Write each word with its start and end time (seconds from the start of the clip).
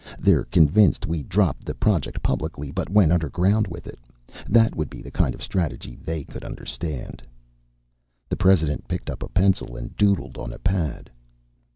They're 0.17 0.45
convinced 0.45 1.05
we 1.05 1.21
dropped 1.21 1.63
the 1.63 1.75
project 1.75 2.23
publicly, 2.23 2.71
but 2.71 2.89
went 2.89 3.11
underground 3.11 3.67
with 3.67 3.85
it. 3.85 3.99
That 4.49 4.75
would 4.75 4.89
be 4.89 4.99
the 4.99 5.11
kind 5.11 5.35
of 5.35 5.43
strategy 5.43 5.95
they 6.03 6.23
could 6.23 6.43
understand." 6.43 7.21
The 8.27 8.35
President 8.35 8.87
picked 8.87 9.11
up 9.11 9.21
a 9.21 9.29
pencil 9.29 9.77
and 9.77 9.95
doodled 9.95 10.39
on 10.39 10.53
a 10.53 10.57
pad. 10.57 11.11